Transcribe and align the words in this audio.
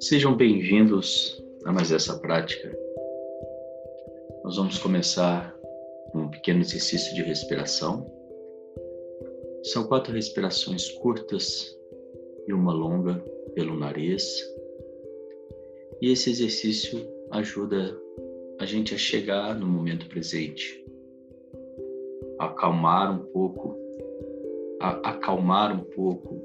Sejam 0.00 0.36
bem-vindos 0.36 1.42
a 1.64 1.72
mais 1.72 1.92
essa 1.92 2.18
prática. 2.18 2.76
Nós 4.44 4.56
vamos 4.56 4.78
começar 4.78 5.54
com 6.12 6.20
um 6.20 6.30
pequeno 6.30 6.60
exercício 6.60 7.14
de 7.14 7.22
respiração. 7.22 8.10
São 9.64 9.86
quatro 9.86 10.12
respirações 10.12 10.90
curtas 10.90 11.76
e 12.46 12.52
uma 12.52 12.72
longa 12.72 13.14
pelo 13.54 13.78
nariz. 13.78 14.24
E 16.00 16.10
esse 16.10 16.30
exercício 16.30 17.06
ajuda 17.30 17.96
a 18.58 18.66
gente 18.66 18.94
a 18.94 18.98
chegar 18.98 19.58
no 19.58 19.66
momento 19.66 20.06
presente, 20.08 20.81
acalmar 22.46 23.12
um 23.12 23.24
pouco, 23.32 23.76
a 24.80 24.90
acalmar 25.10 25.74
um 25.74 25.84
pouco 25.84 26.40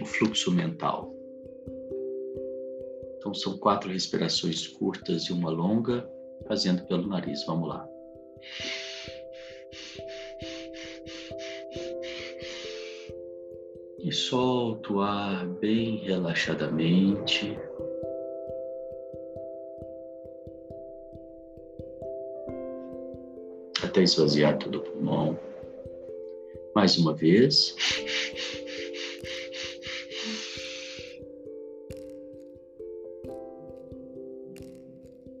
o 0.00 0.04
fluxo 0.04 0.50
mental. 0.50 1.14
Então 3.18 3.34
são 3.34 3.58
quatro 3.58 3.90
respirações 3.90 4.66
curtas 4.66 5.24
e 5.24 5.32
uma 5.32 5.50
longa, 5.50 6.08
fazendo 6.48 6.86
pelo 6.86 7.06
nariz. 7.06 7.44
Vamos 7.44 7.68
lá. 7.68 7.86
E 13.98 14.10
solta 14.10 14.92
o 14.92 15.00
ar 15.00 15.46
bem 15.46 15.98
relaxadamente. 15.98 17.58
Até 23.82 24.02
esvaziar 24.02 24.58
todo 24.58 24.78
o 24.78 24.82
pulmão. 24.82 25.38
Mais 26.74 26.96
uma 26.98 27.14
vez. 27.14 27.74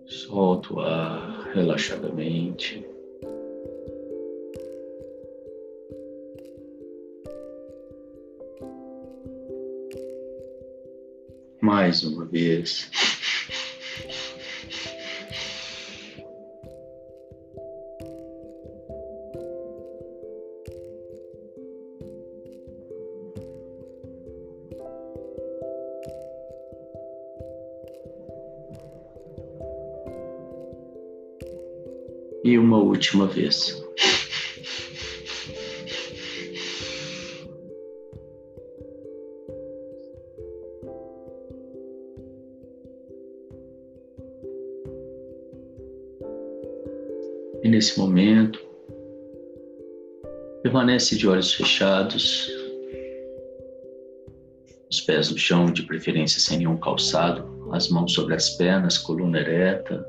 Solta 0.06 0.74
o 0.74 0.80
ar 0.80 1.50
relaxadamente. 1.54 2.86
Mais 11.60 12.02
uma 12.02 12.24
vez. 12.24 12.90
E 32.50 32.58
uma 32.58 32.78
última 32.78 33.28
vez. 33.28 33.80
E 47.62 47.68
nesse 47.68 47.96
momento, 47.98 48.58
permanece 50.64 51.16
de 51.16 51.28
olhos 51.28 51.54
fechados, 51.54 52.50
os 54.90 55.00
pés 55.02 55.30
no 55.30 55.38
chão, 55.38 55.66
de 55.66 55.84
preferência 55.84 56.40
sem 56.40 56.58
nenhum 56.58 56.76
calçado, 56.76 57.70
as 57.70 57.88
mãos 57.88 58.12
sobre 58.12 58.34
as 58.34 58.50
pernas, 58.50 58.98
coluna 58.98 59.38
ereta, 59.38 60.04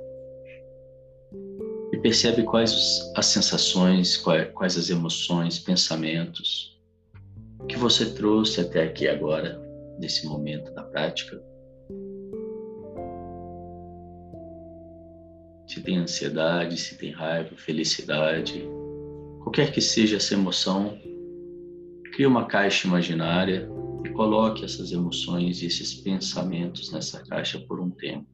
percebe 2.01 2.43
quais 2.43 3.11
as 3.15 3.25
sensações, 3.27 4.17
quais 4.17 4.77
as 4.77 4.89
emoções, 4.89 5.59
pensamentos 5.59 6.79
que 7.67 7.77
você 7.77 8.13
trouxe 8.13 8.59
até 8.59 8.83
aqui 8.83 9.07
agora, 9.07 9.61
nesse 9.99 10.25
momento 10.25 10.73
da 10.73 10.83
prática. 10.83 11.41
Se 15.67 15.79
tem 15.81 15.97
ansiedade, 15.97 16.75
se 16.77 16.97
tem 16.97 17.11
raiva, 17.11 17.55
felicidade, 17.55 18.67
qualquer 19.41 19.71
que 19.71 19.79
seja 19.79 20.17
essa 20.17 20.33
emoção, 20.33 20.99
crie 22.13 22.25
uma 22.25 22.45
caixa 22.45 22.87
imaginária 22.87 23.69
e 24.03 24.09
coloque 24.09 24.65
essas 24.65 24.91
emoções 24.91 25.61
e 25.61 25.67
esses 25.67 25.93
pensamentos 25.93 26.91
nessa 26.91 27.23
caixa 27.23 27.59
por 27.59 27.79
um 27.79 27.89
tempo. 27.89 28.30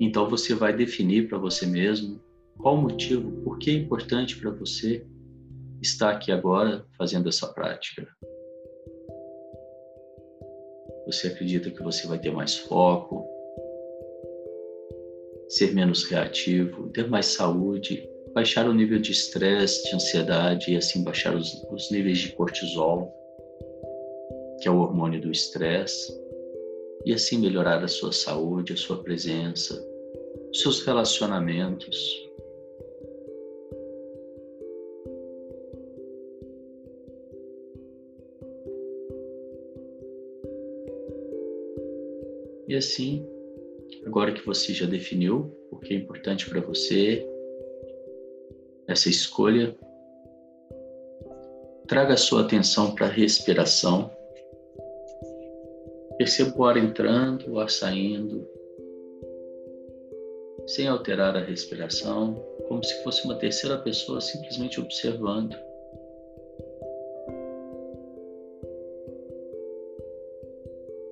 Então 0.00 0.28
você 0.28 0.54
vai 0.54 0.76
definir 0.76 1.28
para 1.28 1.38
você 1.38 1.66
mesmo 1.66 2.20
qual 2.58 2.74
o 2.74 2.82
motivo, 2.82 3.30
por 3.42 3.58
que 3.58 3.70
é 3.70 3.74
importante 3.74 4.38
para 4.38 4.50
você 4.50 5.06
estar 5.82 6.10
aqui 6.10 6.32
agora 6.32 6.84
fazendo 6.96 7.28
essa 7.28 7.46
prática. 7.52 8.06
Você 11.06 11.28
acredita 11.28 11.70
que 11.70 11.82
você 11.82 12.06
vai 12.06 12.18
ter 12.18 12.32
mais 12.32 12.56
foco, 12.56 13.24
ser 15.48 15.72
menos 15.72 16.04
reativo, 16.04 16.88
ter 16.88 17.08
mais 17.08 17.26
saúde, 17.26 18.08
baixar 18.34 18.68
o 18.68 18.74
nível 18.74 18.98
de 18.98 19.12
estresse, 19.12 19.88
de 19.88 19.94
ansiedade 19.94 20.72
e 20.72 20.76
assim 20.76 21.04
baixar 21.04 21.34
os, 21.34 21.62
os 21.70 21.90
níveis 21.90 22.18
de 22.18 22.32
cortisol, 22.32 23.14
que 24.60 24.68
é 24.68 24.70
o 24.70 24.78
hormônio 24.78 25.20
do 25.20 25.30
estresse 25.30 26.25
e 27.06 27.14
assim 27.14 27.38
melhorar 27.38 27.84
a 27.84 27.88
sua 27.88 28.10
saúde, 28.10 28.72
a 28.72 28.76
sua 28.76 29.00
presença, 29.00 29.80
seus 30.52 30.84
relacionamentos. 30.84 31.96
E 42.66 42.74
assim, 42.74 43.24
agora 44.04 44.32
que 44.32 44.44
você 44.44 44.74
já 44.74 44.84
definiu 44.84 45.56
o 45.70 45.76
que 45.76 45.94
é 45.94 45.96
importante 45.96 46.50
para 46.50 46.60
você, 46.60 47.24
essa 48.88 49.08
escolha, 49.08 49.76
traga 51.86 52.14
a 52.14 52.16
sua 52.16 52.42
atenção 52.42 52.96
para 52.96 53.06
a 53.06 53.10
respiração 53.10 54.15
Perceba 56.26 56.58
o 56.58 56.64
ar 56.64 56.76
entrando, 56.76 57.52
o 57.52 57.60
ar 57.60 57.70
saindo, 57.70 58.48
sem 60.66 60.88
alterar 60.88 61.36
a 61.36 61.40
respiração, 61.40 62.34
como 62.66 62.82
se 62.82 63.00
fosse 63.04 63.24
uma 63.24 63.36
terceira 63.36 63.78
pessoa 63.78 64.20
simplesmente 64.20 64.80
observando. 64.80 65.56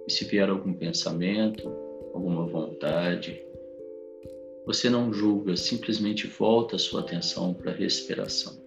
E 0.05 0.11
se 0.11 0.25
vier 0.25 0.51
algum 0.51 0.75
pensamento, 0.75 1.73
alguma 2.13 2.49
vontade, 2.49 3.41
você 4.67 4.91
não 4.91 5.13
julga, 5.13 5.57
simplesmente 5.57 6.27
volta 6.27 6.75
a 6.75 6.81
sua 6.81 7.03
atenção 7.03 7.55
para 7.55 7.71
a 7.71 7.75
respiração. 7.75 8.64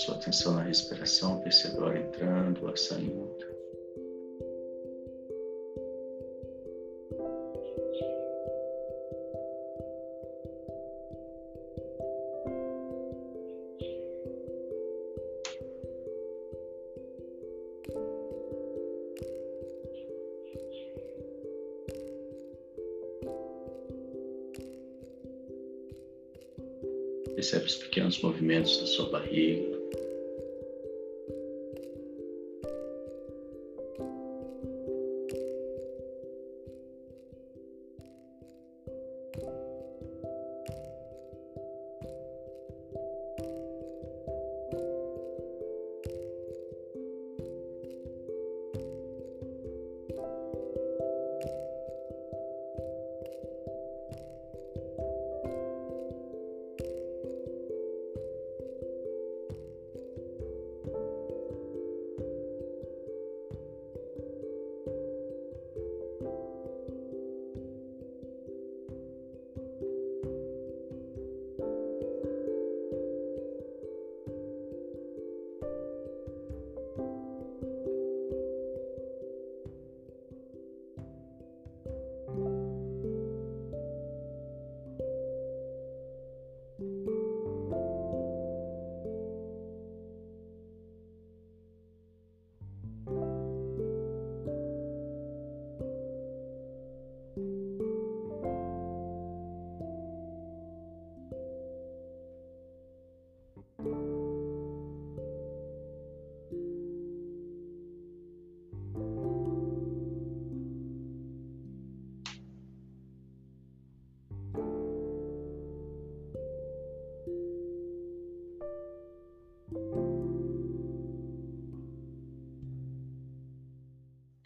Sua 0.00 0.14
atenção 0.14 0.54
na 0.54 0.62
respiração, 0.62 1.40
percebe 1.40 1.78
o 1.78 1.84
ar 1.84 1.96
entrando, 1.96 2.64
o 2.64 2.68
ar 2.68 2.78
saindo. 2.78 3.49
Pequenos 28.10 28.22
movimentos 28.22 28.80
da 28.80 28.86
sua 28.86 29.08
barriga. 29.08 29.78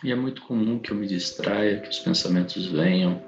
E 0.05 0.13
é 0.13 0.15
muito 0.15 0.43
comum 0.43 0.79
que 0.79 0.91
eu 0.91 0.97
me 0.97 1.07
distraia, 1.07 1.81
que 1.81 1.89
os 1.89 1.99
pensamentos 1.99 2.67
venham, 2.67 3.23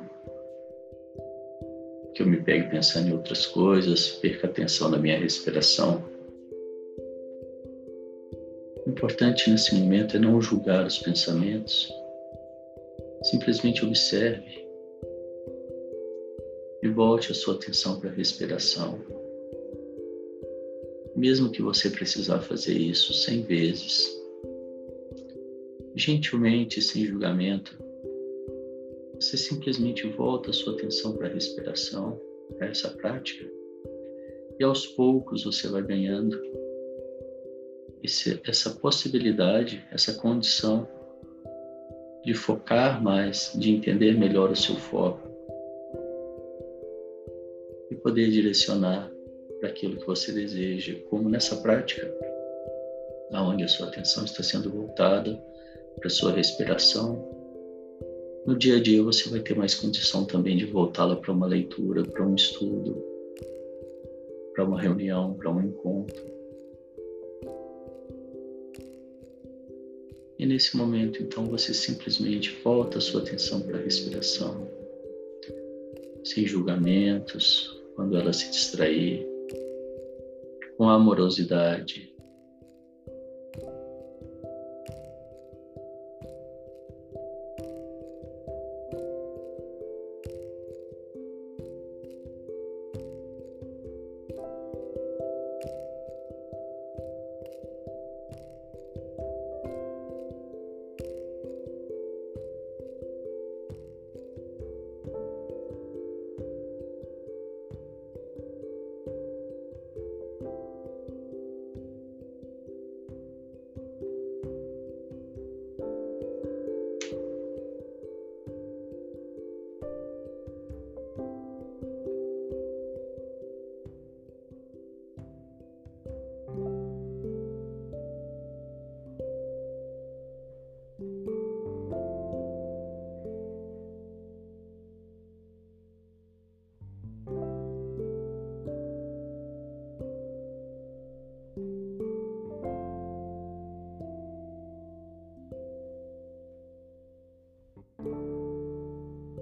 que 2.15 2.21
eu 2.21 2.27
me 2.27 2.37
pegue 2.37 2.69
pensando 2.69 3.09
em 3.09 3.13
outras 3.15 3.47
coisas, 3.47 4.11
perca 4.11 4.47
atenção 4.47 4.91
na 4.91 4.99
minha 4.99 5.19
respiração. 5.19 6.05
O 8.85 8.91
importante 8.91 9.49
nesse 9.49 9.75
momento 9.75 10.19
é 10.19 10.21
não 10.21 10.39
julgar 10.39 10.87
os 10.87 10.99
pensamentos, 10.99 11.91
simplesmente 13.23 13.83
observe 13.83 14.67
e 16.83 16.89
volte 16.89 17.33
a 17.33 17.35
sua 17.35 17.55
atenção 17.55 17.99
para 17.99 18.11
a 18.11 18.13
respiração. 18.13 19.01
Mesmo 21.17 21.51
que 21.51 21.63
você 21.63 21.89
precisar 21.89 22.41
fazer 22.41 22.75
isso 22.75 23.15
cem 23.15 23.41
vezes, 23.41 24.26
gentilmente, 25.97 26.83
sem 26.83 27.07
julgamento, 27.07 27.83
você 29.15 29.39
simplesmente 29.39 30.07
volta 30.11 30.51
a 30.51 30.53
sua 30.53 30.75
atenção 30.75 31.17
para 31.17 31.27
a 31.27 31.33
respiração, 31.33 32.21
para 32.59 32.69
essa 32.69 32.91
prática, 32.91 33.51
e 34.61 34.65
aos 34.65 34.87
poucos 34.87 35.45
você 35.45 35.69
vai 35.69 35.83
ganhando 35.83 36.39
esse, 38.03 38.39
essa 38.47 38.71
possibilidade, 38.71 39.83
essa 39.91 40.13
condição 40.15 40.87
de 42.23 42.35
focar 42.35 43.03
mais, 43.03 43.53
de 43.55 43.71
entender 43.71 44.19
melhor 44.19 44.51
o 44.51 44.57
seu 44.57 44.75
foco 44.75 45.27
e 47.91 47.95
poder 47.97 48.31
direcionar 48.31 49.11
para 49.61 49.71
aquilo 49.71 49.97
que 49.97 50.07
você 50.07 50.31
deseja, 50.31 50.95
como 51.09 51.31
nessa 51.31 51.57
prática, 51.57 52.13
aonde 53.33 53.65
a 53.65 53.69
sua 53.69 53.89
atenção 53.89 54.25
está 54.25 54.43
sendo 54.43 54.71
voltada 54.71 55.41
para 55.99 56.11
sua 56.11 56.33
respiração. 56.33 57.25
No 58.47 58.57
dia 58.57 58.77
a 58.77 58.83
dia 58.83 59.03
você 59.03 59.29
vai 59.29 59.41
ter 59.41 59.57
mais 59.57 59.75
condição 59.75 60.25
também 60.25 60.57
de 60.57 60.67
voltá-la 60.67 61.17
para 61.17 61.33
uma 61.33 61.47
leitura, 61.47 62.05
para 62.05 62.25
um 62.25 62.35
estudo, 62.35 63.03
para 64.55 64.65
uma 64.65 64.81
reunião, 64.81 65.35
para 65.35 65.51
um 65.51 65.61
encontro. 65.61 66.37
E 70.39 70.45
nesse 70.45 70.77
momento, 70.77 71.23
então, 71.23 71.47
você 71.47 71.73
simplesmente 71.73 72.57
volta 72.63 72.99
a 72.99 73.01
sua 73.01 73.23
atenção 73.23 73.63
para 73.63 73.79
a 73.79 73.81
respiração, 73.81 74.69
sem 76.23 76.47
julgamentos, 76.47 77.83
quando 77.95 78.17
ela 78.17 78.33
se 78.33 78.51
distrair, 78.51 79.27
com 80.77 80.91
amorosidade, 80.91 82.15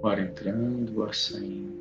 O 0.04 0.06
ar 0.06 0.18
entrando, 0.18 0.98
o 0.98 1.02
ar 1.02 1.14
saindo. 1.14 1.73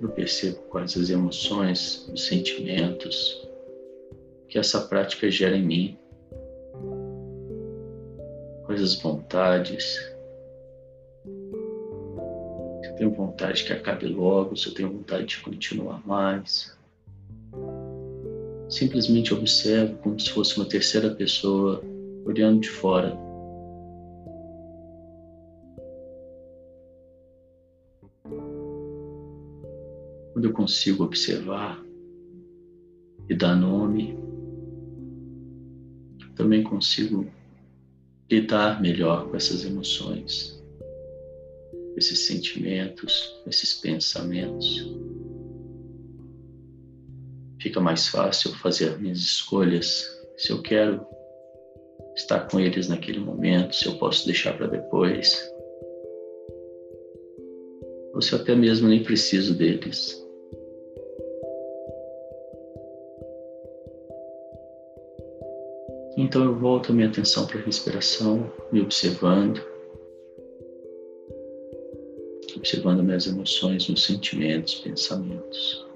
Eu 0.00 0.08
percebo 0.10 0.58
quais 0.70 0.96
as 0.96 1.10
emoções, 1.10 2.08
os 2.12 2.26
sentimentos 2.26 3.48
que 4.48 4.58
essa 4.58 4.80
prática 4.82 5.30
gera 5.30 5.56
em 5.56 5.62
mim, 5.62 5.98
quais 8.64 8.80
as 8.80 8.94
vontades. 8.94 9.84
Se 12.80 12.88
eu 12.88 12.94
tenho 12.96 13.10
vontade 13.10 13.64
que 13.64 13.72
acabe 13.72 14.06
logo, 14.06 14.56
se 14.56 14.68
eu 14.68 14.74
tenho 14.74 14.92
vontade 14.92 15.26
de 15.26 15.40
continuar 15.40 16.06
mais. 16.06 16.76
Simplesmente 18.70 19.34
observo 19.34 19.96
como 19.98 20.18
se 20.20 20.30
fosse 20.30 20.56
uma 20.56 20.66
terceira 20.66 21.10
pessoa 21.10 21.82
olhando 22.24 22.60
de 22.60 22.70
fora 22.70 23.18
quando 30.38 30.44
eu 30.44 30.52
consigo 30.52 31.02
observar 31.02 31.84
e 33.28 33.34
dar 33.34 33.56
nome, 33.56 34.16
também 36.36 36.62
consigo 36.62 37.26
lidar 38.30 38.80
melhor 38.80 39.28
com 39.28 39.36
essas 39.36 39.64
emoções, 39.64 40.56
esses 41.96 42.28
sentimentos, 42.28 43.42
esses 43.48 43.74
pensamentos. 43.80 44.88
Fica 47.60 47.80
mais 47.80 48.06
fácil 48.06 48.52
fazer 48.58 48.96
minhas 49.00 49.18
escolhas 49.18 50.06
se 50.36 50.52
eu 50.52 50.62
quero 50.62 51.04
estar 52.14 52.46
com 52.48 52.60
eles 52.60 52.86
naquele 52.86 53.18
momento, 53.18 53.74
se 53.74 53.86
eu 53.86 53.98
posso 53.98 54.24
deixar 54.24 54.56
para 54.56 54.68
depois, 54.68 55.36
ou 58.14 58.22
se 58.22 58.32
eu 58.32 58.38
até 58.38 58.54
mesmo 58.54 58.86
nem 58.86 59.02
preciso 59.02 59.52
deles. 59.52 60.27
Então 66.20 66.42
eu 66.42 66.52
volto 66.56 66.90
a 66.90 66.94
minha 66.96 67.06
atenção 67.06 67.46
para 67.46 67.60
a 67.60 67.62
respiração, 67.62 68.52
me 68.72 68.80
observando, 68.80 69.64
observando 72.56 73.04
minhas 73.04 73.28
emoções, 73.28 73.86
meus 73.86 74.04
sentimentos, 74.04 74.74
pensamentos. 74.74 75.87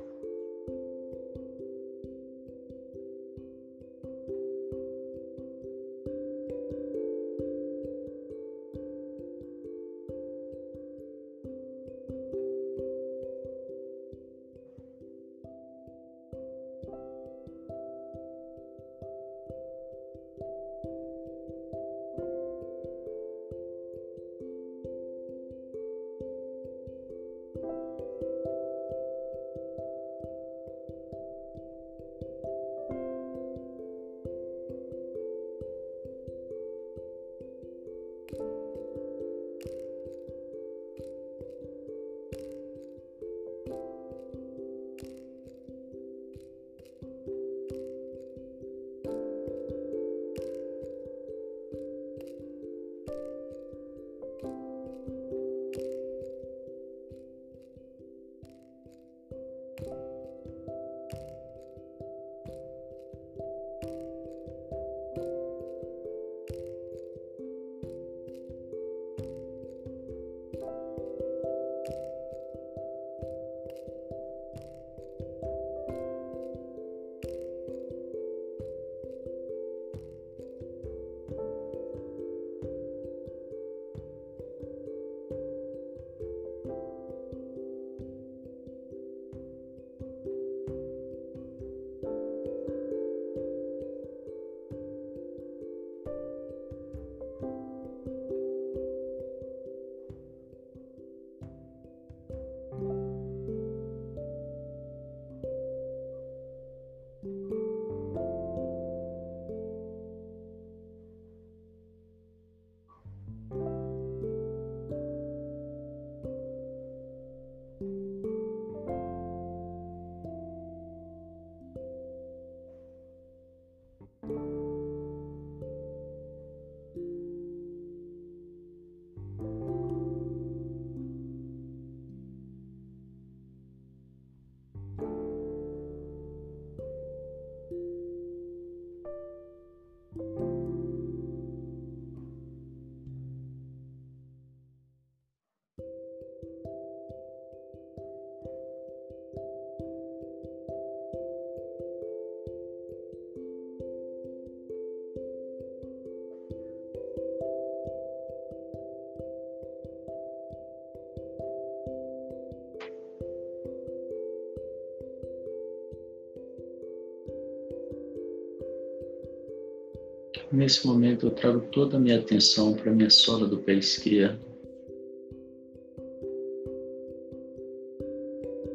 Nesse 170.52 170.86
momento 170.86 171.26
eu 171.26 171.30
trago 171.30 171.66
toda 171.72 171.96
a 171.96 172.00
minha 172.00 172.18
atenção 172.18 172.74
para 172.74 172.90
a 172.90 172.94
minha 172.94 173.08
sola 173.08 173.46
do 173.46 173.56
pé 173.56 173.72
esquerdo. 173.72 174.38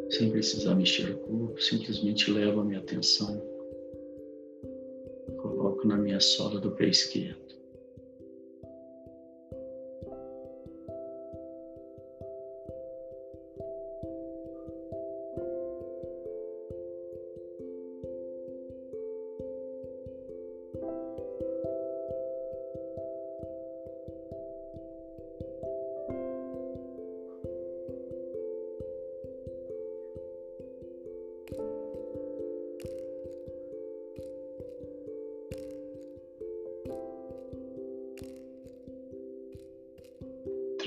Sem 0.10 0.32
precisar 0.32 0.74
mexer 0.74 1.12
o 1.12 1.18
corpo, 1.20 1.62
simplesmente 1.62 2.32
levo 2.32 2.62
a 2.62 2.64
minha 2.64 2.80
atenção. 2.80 3.40
Coloco 5.40 5.88
na 5.88 5.98
minha 5.98 6.20
sola 6.20 6.60
do 6.60 6.72
pé 6.72 6.88
esquerdo. 6.88 7.47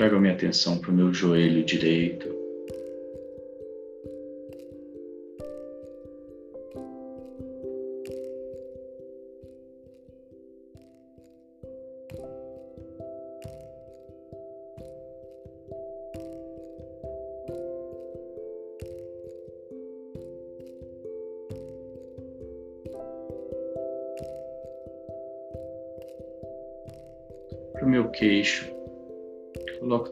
Trago 0.00 0.16
a 0.16 0.18
minha 0.18 0.32
atenção 0.32 0.78
para 0.78 0.90
o 0.90 0.94
meu 0.94 1.12
joelho 1.12 1.62
direito. 1.62 2.39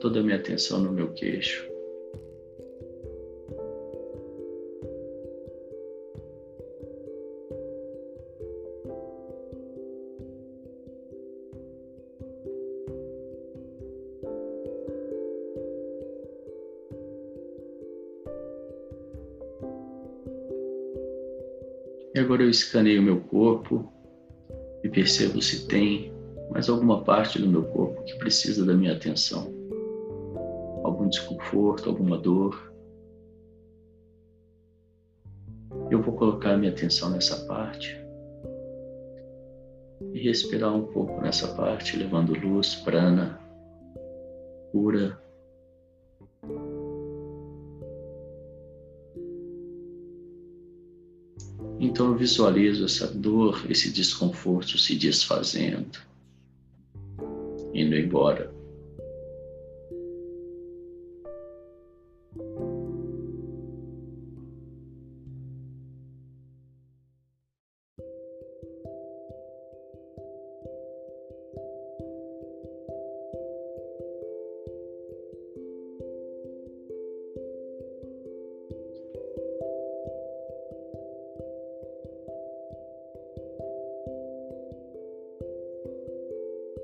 Toda 0.01 0.21
a 0.21 0.23
minha 0.23 0.37
atenção 0.37 0.81
no 0.81 0.93
meu 0.93 1.13
queixo. 1.13 1.69
E 22.15 22.21
agora 22.21 22.43
eu 22.43 22.51
escaneio 22.51 23.01
o 23.01 23.05
meu 23.05 23.21
corpo 23.21 23.93
e 24.83 24.89
percebo 24.89 25.43
se 25.43 25.67
tem 25.67 26.13
mais 26.51 26.69
alguma 26.69 27.03
parte 27.05 27.39
do 27.41 27.49
meu 27.49 27.65
corpo 27.65 28.03
que 28.05 28.17
precisa 28.19 28.65
da 28.65 28.75
minha 28.75 28.93
atenção. 28.93 29.58
Desconforto, 31.09 31.89
alguma 31.89 32.19
dor. 32.19 32.73
Eu 35.91 36.03
vou 36.03 36.15
colocar 36.15 36.57
minha 36.57 36.73
atenção 36.73 37.11
nessa 37.11 37.47
parte 37.47 37.97
e 40.13 40.19
respirar 40.21 40.75
um 40.75 40.85
pouco 40.85 41.21
nessa 41.21 41.49
parte, 41.55 41.97
levando 41.97 42.35
luz, 42.35 42.75
prana, 42.77 43.41
cura 44.73 45.19
Então 51.81 52.09
eu 52.09 52.17
visualizo 52.17 52.85
essa 52.85 53.07
dor, 53.07 53.65
esse 53.71 53.93
desconforto 53.93 54.77
se 54.77 54.97
desfazendo, 54.97 55.99
indo 57.73 57.95
embora. 57.95 58.53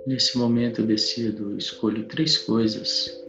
Nesse 0.06 0.36
momento 0.36 0.82
eu 0.82 0.86
decido, 0.86 1.56
escolho 1.56 2.04
três 2.04 2.36
coisas 2.36 3.23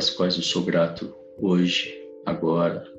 pelas 0.00 0.10
quais 0.10 0.36
eu 0.36 0.42
sou 0.42 0.62
grato 0.62 1.14
hoje, 1.36 1.94
agora. 2.24 2.90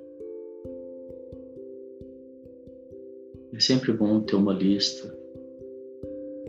É 3.53 3.59
sempre 3.59 3.91
bom 3.91 4.21
ter 4.21 4.35
uma 4.35 4.53
lista 4.53 5.11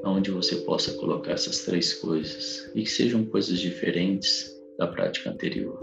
onde 0.05 0.31
você 0.31 0.57
possa 0.57 0.93
colocar 0.99 1.33
essas 1.33 1.65
três 1.65 1.95
coisas 1.95 2.71
e 2.75 2.83
que 2.83 2.91
sejam 2.91 3.25
coisas 3.25 3.59
diferentes 3.59 4.55
da 4.77 4.87
prática 4.87 5.31
anterior. 5.31 5.83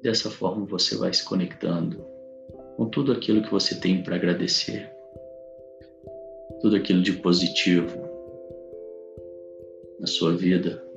Dessa 0.00 0.30
forma 0.30 0.64
você 0.64 0.96
vai 0.96 1.12
se 1.12 1.24
conectando 1.24 2.04
com 2.76 2.88
tudo 2.88 3.10
aquilo 3.10 3.42
que 3.42 3.50
você 3.50 3.80
tem 3.80 4.00
para 4.00 4.14
agradecer, 4.14 4.88
tudo 6.60 6.76
aquilo 6.76 7.02
de 7.02 7.14
positivo 7.14 7.98
na 9.98 10.06
sua 10.06 10.36
vida. 10.36 10.89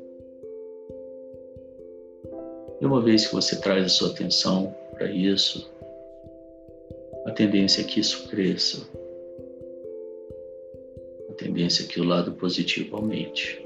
E 2.84 2.86
uma 2.86 3.02
vez 3.02 3.26
que 3.26 3.34
você 3.34 3.56
traz 3.62 3.86
a 3.86 3.88
sua 3.88 4.10
atenção 4.10 4.76
para 4.92 5.10
isso, 5.10 5.72
a 7.26 7.32
tendência 7.32 7.80
é 7.80 7.86
que 7.86 8.02
isso 8.02 8.28
cresça. 8.28 8.86
A 11.30 11.34
tendência 11.36 11.84
é 11.84 11.88
que 11.88 12.02
o 12.02 12.04
lado 12.04 12.34
positivo 12.34 12.98
aumente. 12.98 13.66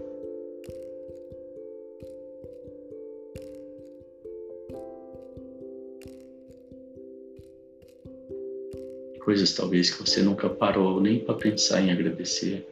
Coisas 9.21 9.51
talvez 9.55 9.89
que 9.89 10.07
você 10.07 10.21
nunca 10.21 10.47
parou 10.47 11.01
nem 11.01 11.21
para 11.21 11.33
pensar 11.33 11.81
em 11.81 11.91
agradecer. 11.91 12.63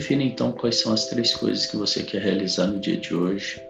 Define 0.00 0.24
então 0.24 0.50
quais 0.50 0.76
são 0.76 0.94
as 0.94 1.08
três 1.08 1.34
coisas 1.34 1.66
que 1.66 1.76
você 1.76 2.02
quer 2.02 2.22
realizar 2.22 2.66
no 2.66 2.80
dia 2.80 2.96
de 2.96 3.14
hoje. 3.14 3.60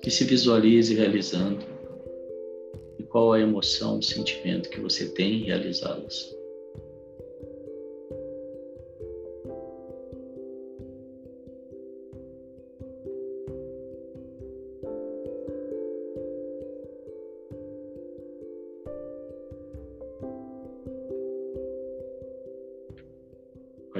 Que 0.00 0.08
se 0.08 0.22
visualize 0.22 0.94
realizando. 0.94 1.58
E 2.96 3.02
qual 3.02 3.32
a 3.32 3.40
emoção, 3.40 3.98
o 3.98 4.02
sentimento 4.04 4.70
que 4.70 4.78
você 4.78 5.08
tem 5.08 5.40
em 5.40 5.44
realizá-las. 5.46 6.32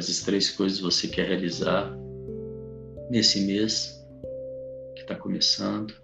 As 0.09 0.21
três 0.21 0.51
coisas 0.51 0.81
você 0.81 1.09
quer 1.09 1.27
realizar 1.29 1.93
nesse 3.11 3.41
mês 3.41 4.05
que 4.95 5.03
está 5.03 5.15
começando? 5.15 5.95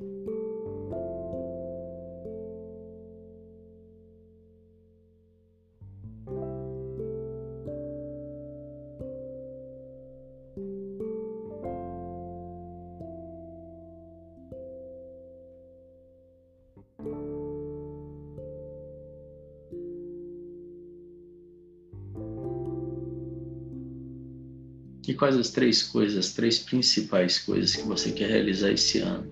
Quais 25.20 25.36
as 25.36 25.50
três 25.50 25.82
coisas, 25.82 26.16
as 26.28 26.32
três 26.32 26.58
principais 26.58 27.38
coisas 27.38 27.76
que 27.76 27.86
você 27.86 28.10
quer 28.10 28.30
realizar 28.30 28.72
esse 28.72 28.98
ano? 29.00 29.30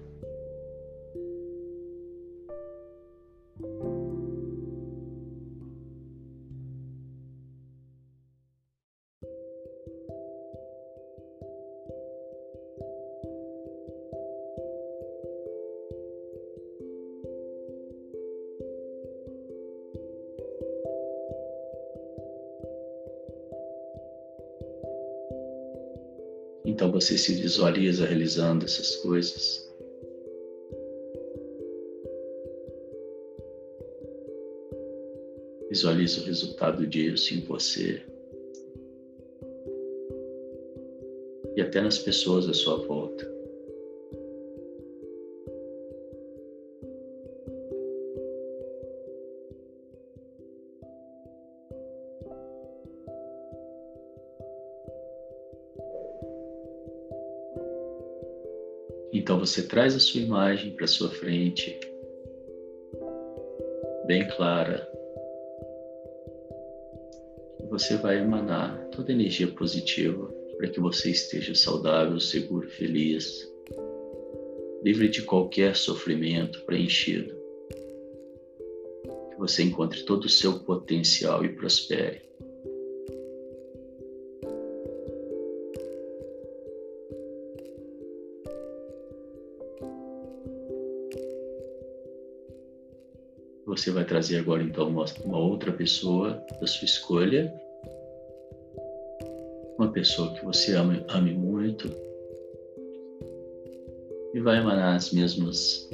Então 26.79 26.93
você 26.93 27.19
se 27.19 27.35
visualiza 27.35 28.07
realizando 28.07 28.65
essas 28.65 28.95
coisas. 28.95 29.69
Visualiza 35.69 36.21
o 36.21 36.25
resultado 36.25 36.87
disso 36.87 37.35
em 37.35 37.41
você 37.41 38.01
e 41.57 41.61
até 41.61 41.81
nas 41.81 41.99
pessoas 41.99 42.49
à 42.49 42.55
sua 42.55 42.77
volta. 42.87 43.38
Você 59.49 59.63
traz 59.63 59.97
a 59.97 59.99
sua 59.99 60.21
imagem 60.21 60.73
para 60.73 60.87
sua 60.87 61.09
frente, 61.09 61.81
bem 64.07 64.29
clara. 64.37 64.87
Você 67.71 67.97
vai 67.97 68.19
emanar 68.19 68.79
toda 68.91 69.11
energia 69.11 69.49
positiva 69.49 70.27
para 70.59 70.69
que 70.69 70.79
você 70.79 71.11
esteja 71.11 71.55
saudável, 71.55 72.21
seguro, 72.21 72.69
feliz, 72.69 73.51
livre 74.83 75.09
de 75.09 75.23
qualquer 75.23 75.75
sofrimento, 75.75 76.63
preenchido. 76.67 77.35
Que 79.31 79.39
você 79.39 79.63
encontre 79.63 80.03
todo 80.03 80.27
o 80.27 80.31
seu 80.31 80.61
potencial 80.61 81.43
e 81.43 81.49
prospere. 81.49 82.21
Você 93.79 93.93
vai 93.93 94.05
trazer 94.05 94.39
agora 94.39 94.61
então 94.61 94.89
uma, 94.89 95.05
uma 95.25 95.39
outra 95.39 95.71
pessoa 95.71 96.45
da 96.61 96.67
sua 96.67 96.85
escolha, 96.85 97.55
uma 99.79 99.93
pessoa 99.93 100.35
que 100.35 100.45
você 100.45 100.75
ame, 100.75 101.05
ame 101.07 101.33
muito, 101.33 101.89
e 104.35 104.41
vai 104.41 104.59
emanar 104.59 104.97
as 104.97 105.13
mesmas 105.13 105.89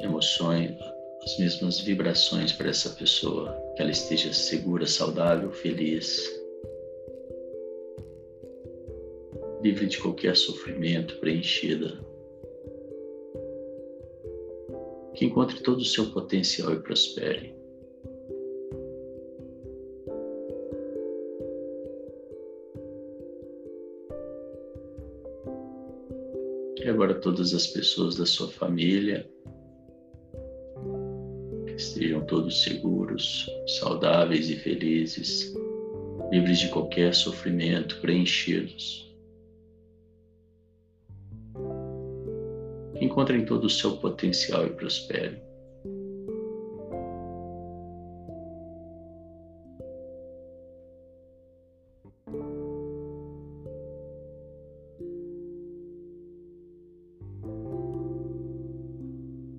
emoções, 0.00 0.76
as 1.22 1.38
mesmas 1.38 1.80
vibrações 1.80 2.52
para 2.52 2.68
essa 2.68 2.90
pessoa, 2.90 3.50
que 3.74 3.80
ela 3.80 3.90
esteja 3.90 4.30
segura, 4.34 4.86
saudável, 4.86 5.50
feliz, 5.50 6.30
livre 9.62 9.86
de 9.86 9.96
qualquer 9.96 10.36
sofrimento, 10.36 11.16
preenchida. 11.20 11.98
Que 15.14 15.24
encontre 15.24 15.62
todo 15.62 15.78
o 15.78 15.84
seu 15.84 16.10
potencial 16.10 16.72
e 16.72 16.80
prospere. 16.80 17.54
E 26.84 26.88
agora 26.88 27.14
todas 27.14 27.54
as 27.54 27.66
pessoas 27.66 28.16
da 28.16 28.26
sua 28.26 28.48
família 28.48 29.26
que 31.64 31.72
estejam 31.72 32.26
todos 32.26 32.62
seguros, 32.62 33.46
saudáveis 33.78 34.50
e 34.50 34.56
felizes, 34.56 35.54
livres 36.30 36.58
de 36.58 36.68
qualquer 36.68 37.14
sofrimento, 37.14 38.00
preenchidos. 38.00 39.13
Encontrem 43.14 43.44
todo 43.44 43.66
o 43.66 43.70
seu 43.70 43.96
potencial 43.98 44.66
e 44.66 44.70
prosperem. 44.70 45.40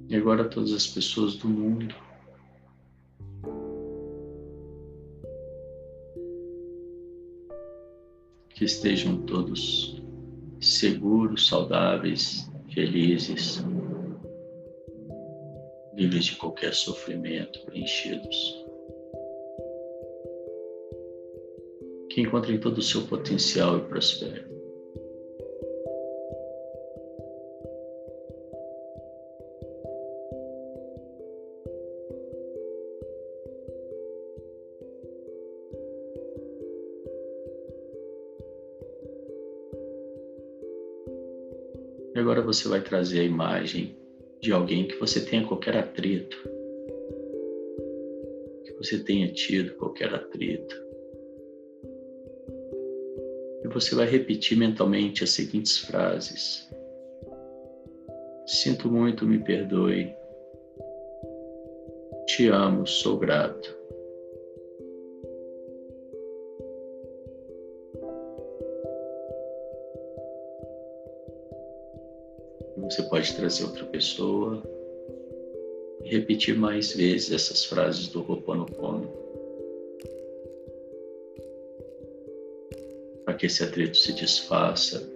E 0.10 0.16
agora 0.18 0.50
todas 0.50 0.74
as 0.74 0.88
pessoas 0.88 1.36
do 1.38 1.48
mundo. 1.48 1.96
Que 8.50 8.66
estejam 8.66 9.22
todos 9.22 10.02
seguros, 10.60 11.48
saudáveis, 11.48 12.50
felizes, 12.76 13.64
livres 15.94 16.26
de 16.26 16.36
qualquer 16.36 16.74
sofrimento, 16.74 17.64
preenchidos. 17.66 18.66
Que 22.10 22.22
encontrem 22.22 22.60
todo 22.60 22.80
o 22.80 22.82
seu 22.82 23.08
potencial 23.08 23.78
e 23.78 23.82
prosperem. 23.84 24.55
Você 42.46 42.68
vai 42.68 42.82
trazer 42.82 43.22
a 43.22 43.24
imagem 43.24 43.98
de 44.42 44.52
alguém 44.52 44.88
que 44.88 44.98
você 44.98 45.20
tenha 45.20 45.46
qualquer 45.46 45.76
atrito, 45.76 46.38
que 48.64 48.74
você 48.74 49.00
tenha 49.00 49.28
tido 49.34 49.76
qualquer 49.76 50.14
atrito. 50.14 50.76
E 53.64 53.68
você 53.68 53.96
vai 53.96 54.06
repetir 54.06 54.58
mentalmente 54.58 55.24
as 55.24 55.32
seguintes 55.32 55.80
frases: 55.80 56.70
Sinto 58.46 58.92
muito, 58.92 59.26
me 59.26 59.40
perdoe. 59.40 60.14
Te 62.28 62.48
amo, 62.48 62.86
sou 62.86 63.18
grato. 63.18 63.85
Pode 73.26 73.36
trazer 73.36 73.64
outra 73.64 73.86
pessoa 73.86 74.62
e 76.04 76.10
repetir 76.10 76.56
mais 76.56 76.94
vezes 76.94 77.32
essas 77.32 77.66
frases 77.66 78.08
do 78.08 78.20
Ho'oponopono. 78.20 79.12
Para 83.26 83.34
que 83.34 83.48
esse 83.48 83.64
atrito 83.64 83.98
se 83.98 84.14
desfaça. 84.14 85.12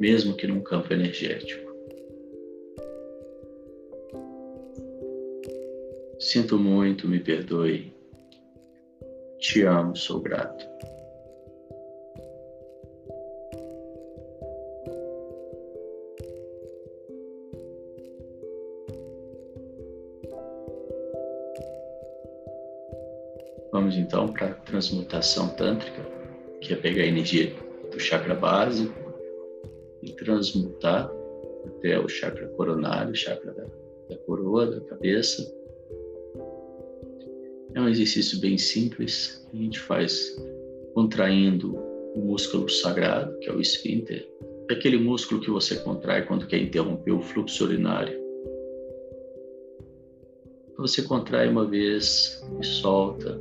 Mesmo 0.00 0.34
que 0.34 0.46
num 0.46 0.62
campo 0.62 0.94
energético. 0.94 1.66
Sinto 6.18 6.58
muito, 6.58 7.06
me 7.06 7.20
perdoe. 7.20 7.92
Te 9.38 9.62
amo, 9.62 9.94
sou 9.94 10.20
grato. 10.20 10.64
Transmutação 24.76 25.48
tântrica, 25.48 26.02
que 26.60 26.74
é 26.74 26.76
pegar 26.76 27.02
a 27.02 27.06
energia 27.06 27.54
do 27.90 27.98
chakra 27.98 28.34
básico 28.34 28.94
e 30.02 30.12
transmutar 30.12 31.10
até 31.64 31.98
o 31.98 32.06
chakra 32.08 32.46
coronário, 32.48 33.14
chakra 33.14 33.54
da, 33.54 33.64
da 34.10 34.16
coroa, 34.26 34.66
da 34.66 34.80
cabeça. 34.82 35.50
É 37.74 37.80
um 37.80 37.88
exercício 37.88 38.38
bem 38.38 38.58
simples, 38.58 39.46
a 39.52 39.56
gente 39.56 39.80
faz 39.80 40.36
contraindo 40.94 41.74
o 42.14 42.20
músculo 42.20 42.68
sagrado, 42.68 43.38
que 43.38 43.48
é 43.48 43.52
o 43.52 43.60
esfíncter, 43.60 44.28
é 44.68 44.74
aquele 44.74 44.98
músculo 44.98 45.40
que 45.40 45.50
você 45.50 45.76
contrai 45.76 46.22
quando 46.22 46.46
quer 46.46 46.58
interromper 46.58 47.12
o 47.12 47.22
fluxo 47.22 47.64
urinário. 47.64 48.18
Você 50.76 51.02
contrai 51.02 51.48
uma 51.48 51.66
vez 51.66 52.42
e 52.60 52.66
solta, 52.66 53.40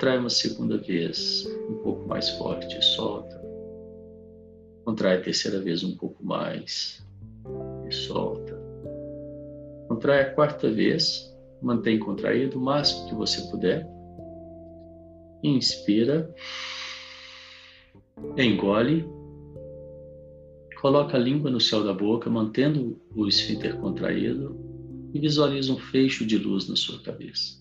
Contrai 0.00 0.16
uma 0.16 0.30
segunda 0.30 0.78
vez, 0.78 1.46
um 1.68 1.74
pouco 1.82 2.08
mais 2.08 2.30
forte, 2.30 2.82
solta. 2.82 3.38
Contrai 4.82 5.18
a 5.18 5.20
terceira 5.20 5.60
vez 5.60 5.84
um 5.84 5.94
pouco 5.94 6.24
mais 6.24 7.06
e 7.86 7.92
solta. 7.92 8.58
Contrai 9.88 10.22
a 10.22 10.30
quarta 10.30 10.70
vez, 10.70 11.30
mantém 11.60 11.98
contraído 11.98 12.58
o 12.58 12.62
máximo 12.62 13.10
que 13.10 13.14
você 13.14 13.42
puder. 13.50 13.86
Inspira, 15.42 16.34
engole, 18.38 19.04
coloca 20.80 21.18
a 21.18 21.20
língua 21.20 21.50
no 21.50 21.60
céu 21.60 21.84
da 21.84 21.92
boca, 21.92 22.30
mantendo 22.30 22.98
o 23.14 23.28
esfíncter 23.28 23.76
contraído 23.76 24.58
e 25.12 25.20
visualiza 25.20 25.70
um 25.70 25.78
fecho 25.78 26.24
de 26.24 26.38
luz 26.38 26.70
na 26.70 26.76
sua 26.76 27.02
cabeça. 27.02 27.59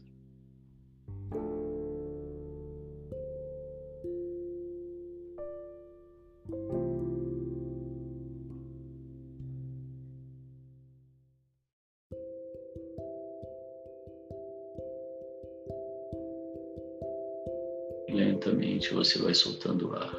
Soltando 19.39 19.93
ar. 19.95 20.13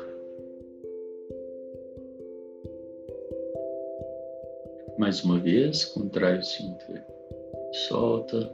Mais 4.99 5.23
uma 5.23 5.39
vez, 5.39 5.85
contrai 5.85 6.39
o 6.39 6.41
esfíncter, 6.41 7.05
solta. 7.89 8.51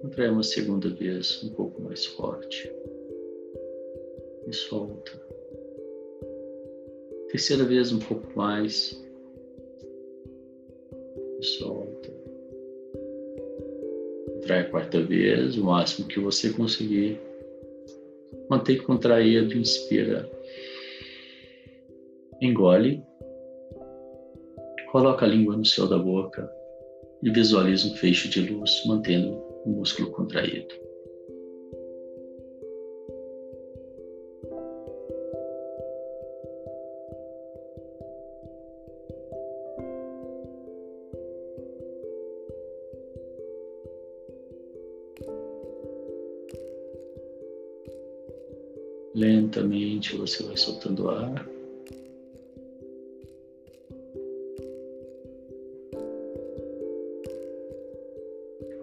Contrai 0.00 0.30
uma 0.30 0.42
segunda 0.42 0.88
vez, 0.88 1.42
um 1.44 1.50
pouco 1.50 1.82
mais 1.82 2.06
forte. 2.06 2.72
E 4.46 4.52
solta. 4.52 5.12
Terceira 7.30 7.64
vez, 7.64 7.92
um 7.92 7.98
pouco 7.98 8.26
mais. 8.34 8.98
E 11.38 11.44
solta. 11.44 12.10
Contrai 14.26 14.60
a 14.60 14.70
quarta 14.70 15.02
vez, 15.02 15.56
o 15.56 15.64
máximo 15.64 16.08
que 16.08 16.18
você 16.18 16.50
conseguir. 16.50 17.29
Mantém 18.50 18.78
contraído, 18.78 19.56
inspira. 19.56 20.28
Engole. 22.42 23.00
Coloca 24.90 25.24
a 25.24 25.28
língua 25.28 25.56
no 25.56 25.64
céu 25.64 25.86
da 25.86 25.96
boca 25.96 26.50
e 27.22 27.30
visualiza 27.30 27.86
um 27.86 27.94
feixe 27.94 28.28
de 28.28 28.40
luz, 28.50 28.82
mantendo 28.86 29.30
o 29.64 29.70
músculo 29.70 30.10
contraído. 30.10 30.74
Lentamente 49.50 50.16
você 50.16 50.44
vai 50.44 50.56
soltando 50.56 51.10
ar. 51.10 51.44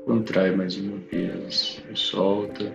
Contrai 0.03 0.53
mais 0.53 0.75
uma 0.75 0.97
vez 0.97 1.82
solta. 1.95 2.65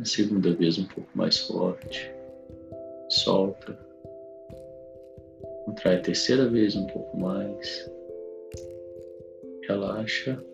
A 0.00 0.04
segunda 0.04 0.52
vez 0.52 0.78
um 0.78 0.86
pouco 0.86 1.10
mais 1.14 1.38
forte. 1.38 2.12
Solta. 3.08 3.78
Contrai 5.64 5.94
a 5.94 6.02
terceira 6.02 6.48
vez 6.48 6.74
um 6.74 6.88
pouco 6.88 7.16
mais. 7.16 7.88
Relaxa. 9.68 10.44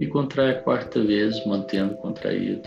E 0.00 0.06
contrai 0.06 0.52
a 0.52 0.62
quarta 0.62 1.04
vez, 1.04 1.44
mantendo 1.44 1.94
contraído 1.96 2.66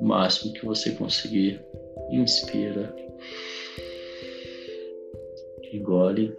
o 0.00 0.04
máximo 0.04 0.52
que 0.52 0.64
você 0.64 0.90
conseguir. 0.90 1.64
Inspira. 2.10 2.94
Engole 5.72 6.36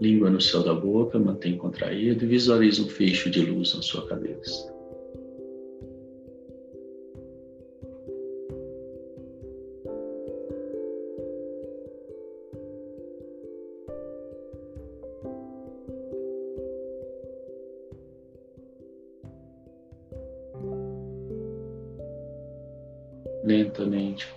língua 0.00 0.28
no 0.28 0.40
céu 0.40 0.62
da 0.62 0.74
boca, 0.74 1.18
mantém 1.18 1.56
contraído 1.56 2.24
e 2.24 2.28
visualiza 2.28 2.82
um 2.82 2.88
fecho 2.88 3.30
de 3.30 3.40
luz 3.40 3.74
na 3.74 3.82
sua 3.82 4.06
cabeça. 4.06 4.73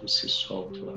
Você 0.07 0.29
solta 0.29 0.79
o 0.79 0.89
ar. 0.89 0.95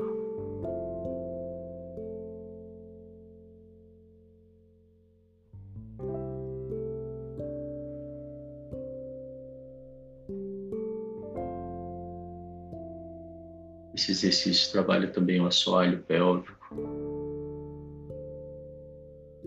Esse 13.96 14.12
exercício 14.12 14.70
trabalha 14.70 15.08
também 15.08 15.40
o 15.40 15.46
assoalho 15.48 16.04
pélvico. 16.04 16.76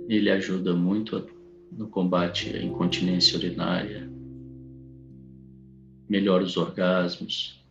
Ele 0.10 0.30
ajuda 0.30 0.74
muito 0.74 1.26
no 1.72 1.88
combate 1.88 2.54
à 2.54 2.62
incontinência 2.62 3.38
urinária, 3.38 4.12
melhora 6.10 6.44
os 6.44 6.58
orgasmos, 6.58 7.63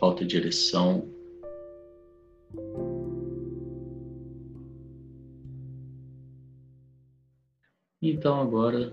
falta 0.00 0.24
de 0.24 0.38
ereção. 0.38 1.06
Então 8.02 8.40
agora 8.40 8.92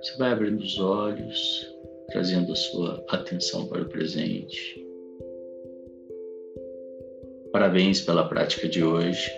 você 0.00 0.16
vai 0.16 0.32
abrindo 0.32 0.62
os 0.62 0.78
olhos 0.78 1.68
trazendo 2.08 2.52
a 2.52 2.56
sua 2.56 3.04
atenção 3.08 3.66
para 3.66 3.82
o 3.82 3.88
presente. 3.88 4.86
Parabéns 7.52 8.00
pela 8.00 8.28
prática 8.28 8.68
de 8.68 8.84
hoje 8.84 9.30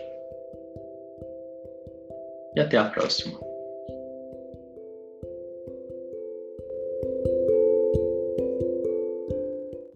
e 2.55 2.61
até 2.61 2.77
a 2.77 2.85
próxima. 2.85 3.54